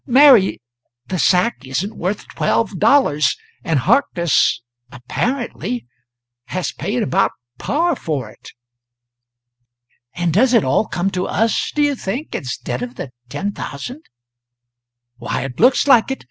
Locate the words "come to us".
10.87-11.71